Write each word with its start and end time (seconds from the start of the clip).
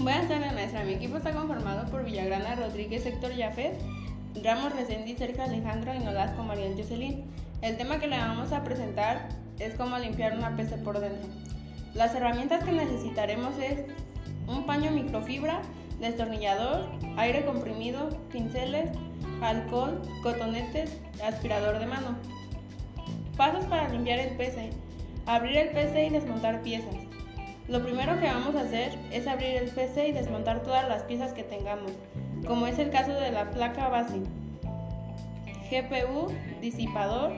Buenas 0.00 0.28
tardes, 0.28 0.54
maestra. 0.54 0.82
Mi 0.82 0.94
equipo 0.94 1.18
está 1.18 1.30
conformado 1.32 1.84
por 1.90 2.06
Villagrana 2.06 2.54
Rodríguez, 2.54 3.04
Héctor 3.04 3.32
Jafet, 3.36 3.78
Ramos 4.42 4.74
Resendi, 4.74 5.14
Sergio 5.14 5.42
Alejandro 5.42 5.94
y 5.94 5.98
Nolasco 5.98 6.42
Mariel 6.42 6.74
Jocelyn. 6.74 7.26
El 7.60 7.76
tema 7.76 8.00
que 8.00 8.06
le 8.06 8.16
vamos 8.16 8.50
a 8.52 8.64
presentar 8.64 9.28
es 9.58 9.74
cómo 9.74 9.98
limpiar 9.98 10.38
una 10.38 10.56
PC 10.56 10.78
por 10.78 11.00
dentro. 11.00 11.28
Las 11.92 12.14
herramientas 12.14 12.64
que 12.64 12.72
necesitaremos 12.72 13.58
es 13.58 13.84
un 14.46 14.64
paño 14.64 14.90
microfibra, 14.90 15.60
destornillador, 16.00 16.88
aire 17.18 17.44
comprimido, 17.44 18.08
pinceles, 18.32 18.88
alcohol, 19.42 20.00
cotonetes, 20.22 20.96
aspirador 21.22 21.78
de 21.78 21.84
mano. 21.84 22.16
Pasos 23.36 23.66
para 23.66 23.90
limpiar 23.90 24.18
el 24.18 24.34
PC. 24.38 24.70
Abrir 25.26 25.58
el 25.58 25.68
PC 25.72 26.06
y 26.06 26.08
desmontar 26.08 26.62
piezas. 26.62 27.09
Lo 27.70 27.84
primero 27.84 28.18
que 28.18 28.26
vamos 28.26 28.56
a 28.56 28.62
hacer 28.62 28.98
es 29.12 29.28
abrir 29.28 29.54
el 29.54 29.70
PC 29.70 30.08
y 30.08 30.12
desmontar 30.12 30.64
todas 30.64 30.88
las 30.88 31.04
piezas 31.04 31.32
que 31.32 31.44
tengamos, 31.44 31.92
como 32.44 32.66
es 32.66 32.80
el 32.80 32.90
caso 32.90 33.12
de 33.12 33.30
la 33.30 33.52
placa 33.52 33.86
base, 33.86 34.18
GPU, 35.70 36.32
disipador, 36.60 37.30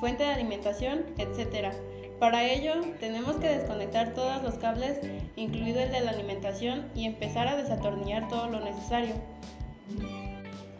fuente 0.00 0.22
de 0.24 0.30
alimentación, 0.30 1.04
etc. 1.18 1.74
Para 2.18 2.44
ello, 2.44 2.72
tenemos 2.98 3.36
que 3.36 3.48
desconectar 3.48 4.14
todos 4.14 4.42
los 4.42 4.54
cables, 4.54 5.00
incluido 5.36 5.80
el 5.80 5.92
de 5.92 6.00
la 6.00 6.12
alimentación, 6.12 6.86
y 6.94 7.04
empezar 7.04 7.46
a 7.46 7.56
desatornillar 7.56 8.26
todo 8.28 8.48
lo 8.48 8.60
necesario. 8.60 9.12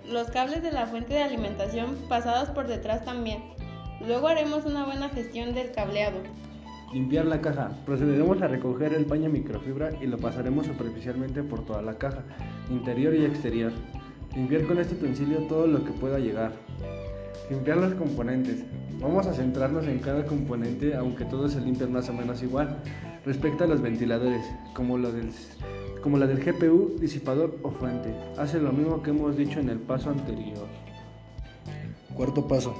Los 0.08 0.30
cables 0.30 0.62
de 0.62 0.72
la 0.72 0.86
fuente 0.86 1.12
de 1.12 1.22
alimentación 1.22 1.96
pasados 2.08 2.48
por 2.48 2.68
detrás 2.68 3.04
también. 3.04 3.42
Luego 4.00 4.28
haremos 4.28 4.64
una 4.64 4.86
buena 4.86 5.10
gestión 5.10 5.52
del 5.52 5.72
cableado. 5.72 6.22
Limpiar 6.92 7.26
la 7.26 7.40
caja. 7.40 7.70
Procederemos 7.84 8.40
a 8.42 8.48
recoger 8.48 8.94
el 8.94 9.06
paño 9.06 9.28
microfibra 9.28 9.90
y 10.00 10.06
lo 10.06 10.18
pasaremos 10.18 10.66
superficialmente 10.66 11.42
por 11.42 11.64
toda 11.64 11.82
la 11.82 11.98
caja, 11.98 12.22
interior 12.70 13.14
y 13.14 13.24
exterior. 13.24 13.72
Limpiar 14.34 14.64
con 14.66 14.78
este 14.78 14.94
utensilio 14.94 15.38
todo 15.48 15.66
lo 15.66 15.84
que 15.84 15.92
pueda 15.92 16.18
llegar. 16.18 16.52
Limpiar 17.50 17.78
los 17.78 17.94
componentes. 17.94 18.64
Vamos 19.00 19.26
a 19.26 19.34
centrarnos 19.34 19.86
en 19.86 19.98
cada 19.98 20.24
componente, 20.24 20.94
aunque 20.94 21.24
todos 21.24 21.52
se 21.52 21.60
limpian 21.60 21.92
más 21.92 22.08
o 22.08 22.12
menos 22.12 22.42
igual. 22.42 22.78
Respecto 23.24 23.64
a 23.64 23.66
los 23.66 23.80
ventiladores, 23.80 24.44
como, 24.74 24.96
lo 24.98 25.12
del, 25.12 25.30
como 26.02 26.18
la 26.18 26.26
del 26.26 26.44
GPU, 26.44 26.96
disipador 27.00 27.58
o 27.62 27.70
fuente, 27.70 28.14
hace 28.38 28.60
lo 28.60 28.72
mismo 28.72 29.02
que 29.02 29.10
hemos 29.10 29.36
dicho 29.36 29.60
en 29.60 29.68
el 29.68 29.78
paso 29.78 30.10
anterior. 30.10 30.66
Cuarto 32.14 32.46
paso. 32.46 32.74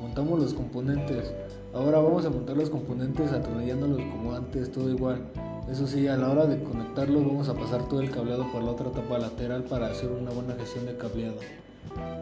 Montamos 0.00 0.40
los 0.40 0.54
componentes. 0.54 1.32
Ahora 1.78 2.00
vamos 2.00 2.26
a 2.26 2.30
montar 2.30 2.56
los 2.56 2.70
componentes 2.70 3.30
atornillándolos 3.30 4.00
como 4.10 4.34
antes, 4.34 4.72
todo 4.72 4.90
igual. 4.90 5.22
Eso 5.70 5.86
sí, 5.86 6.08
a 6.08 6.16
la 6.16 6.28
hora 6.28 6.44
de 6.44 6.60
conectarlos 6.60 7.24
vamos 7.24 7.48
a 7.48 7.54
pasar 7.54 7.86
todo 7.86 8.00
el 8.00 8.10
cableado 8.10 8.50
por 8.50 8.64
la 8.64 8.72
otra 8.72 8.90
tapa 8.90 9.16
lateral 9.16 9.62
para 9.62 9.86
hacer 9.86 10.10
una 10.10 10.32
buena 10.32 10.56
gestión 10.56 10.86
de 10.86 10.96
cableado. 10.96 11.36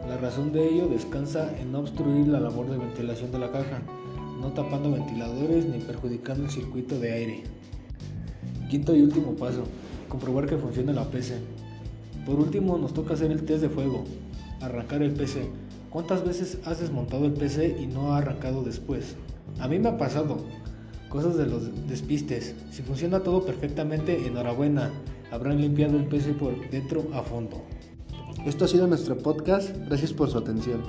La 0.07 0.15
razón 0.17 0.53
de 0.53 0.69
ello 0.69 0.87
descansa 0.87 1.57
en 1.59 1.71
no 1.71 1.79
obstruir 1.79 2.27
la 2.27 2.39
labor 2.39 2.69
de 2.69 2.77
ventilación 2.77 3.31
de 3.31 3.39
la 3.39 3.51
caja, 3.51 3.81
no 4.39 4.49
tapando 4.49 4.91
ventiladores 4.91 5.65
ni 5.65 5.79
perjudicando 5.79 6.43
el 6.43 6.51
circuito 6.51 6.99
de 6.99 7.13
aire. 7.13 7.43
Quinto 8.69 8.95
y 8.95 9.01
último 9.01 9.31
paso, 9.31 9.63
comprobar 10.07 10.45
que 10.45 10.57
funcione 10.57 10.93
la 10.93 11.05
PC. 11.05 11.39
Por 12.27 12.35
último 12.35 12.77
nos 12.77 12.93
toca 12.93 13.15
hacer 13.15 13.31
el 13.31 13.43
test 13.43 13.63
de 13.63 13.69
fuego, 13.69 14.03
arrancar 14.61 15.01
el 15.01 15.13
PC. 15.13 15.49
¿Cuántas 15.89 16.25
veces 16.25 16.59
has 16.65 16.79
desmontado 16.79 17.25
el 17.25 17.33
PC 17.33 17.77
y 17.79 17.87
no 17.87 18.13
ha 18.13 18.17
arrancado 18.17 18.63
después? 18.63 19.15
A 19.59 19.67
mí 19.67 19.79
me 19.79 19.89
ha 19.89 19.97
pasado. 19.97 20.37
Cosas 21.09 21.37
de 21.37 21.45
los 21.45 21.87
despistes. 21.87 22.55
Si 22.71 22.81
funciona 22.81 23.21
todo 23.21 23.45
perfectamente, 23.45 24.27
enhorabuena. 24.27 24.91
Habrán 25.31 25.61
limpiado 25.61 25.97
el 25.97 26.05
PC 26.05 26.33
por 26.33 26.69
dentro 26.69 27.07
a 27.13 27.21
fondo. 27.23 27.63
Esto 28.45 28.65
ha 28.65 28.67
sido 28.67 28.87
nuestro 28.87 29.17
podcast. 29.17 29.75
Gracias 29.87 30.11
por 30.13 30.29
su 30.29 30.37
atención. 30.37 30.81